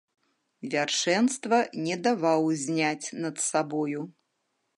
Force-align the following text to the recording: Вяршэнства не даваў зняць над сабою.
Вяршэнства 0.71 1.59
не 1.89 1.95
даваў 2.07 2.41
зняць 2.63 3.07
над 3.27 3.35
сабою. 3.51 4.01